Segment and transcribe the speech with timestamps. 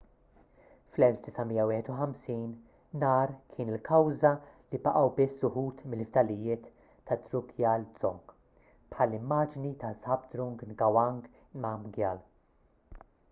[0.93, 4.31] fl-1951 nar kien il-kawża
[4.71, 6.69] li baqgħu biss uħud mill-fdalijiet
[7.11, 8.33] tad-drukgyal dzong
[8.95, 11.21] bħall-immaġni ta' zhabdrung ngawang
[11.67, 12.25] namgyal